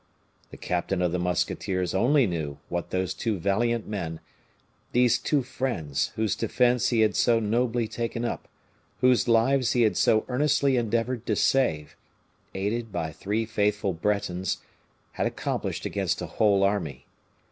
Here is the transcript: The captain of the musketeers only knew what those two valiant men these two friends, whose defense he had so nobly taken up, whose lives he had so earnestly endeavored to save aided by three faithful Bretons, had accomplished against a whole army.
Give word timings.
The 0.49 0.57
captain 0.57 0.99
of 1.03 1.11
the 1.11 1.19
musketeers 1.19 1.93
only 1.93 2.25
knew 2.25 2.57
what 2.69 2.89
those 2.89 3.13
two 3.13 3.37
valiant 3.37 3.87
men 3.87 4.19
these 4.93 5.19
two 5.19 5.43
friends, 5.43 6.11
whose 6.15 6.35
defense 6.35 6.87
he 6.89 7.01
had 7.01 7.15
so 7.15 7.39
nobly 7.39 7.87
taken 7.87 8.25
up, 8.25 8.47
whose 9.01 9.27
lives 9.27 9.73
he 9.73 9.83
had 9.83 9.95
so 9.95 10.25
earnestly 10.27 10.75
endeavored 10.75 11.27
to 11.27 11.35
save 11.35 11.95
aided 12.55 12.91
by 12.91 13.11
three 13.11 13.45
faithful 13.45 13.93
Bretons, 13.93 14.57
had 15.11 15.27
accomplished 15.27 15.85
against 15.85 16.19
a 16.23 16.25
whole 16.25 16.63
army. 16.63 17.05